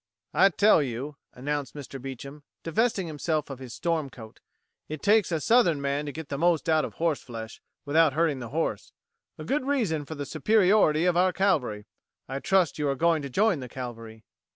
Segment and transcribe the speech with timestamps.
[0.33, 2.01] "I tell you," announced Mr.
[2.01, 4.39] Beecham, divesting himself of his storm coat,
[4.89, 8.39] "it takes a Southern man to get the most out of horse flesh, without hurting
[8.39, 8.93] the horse.
[9.37, 11.85] A good reason for the superiority of our cavalry!
[12.27, 14.23] I trust you are going to join the cavalry."